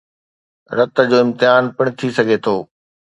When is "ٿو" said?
2.43-2.55